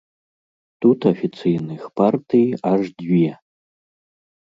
[0.85, 3.31] Тут афіцыйных партый аж дзве.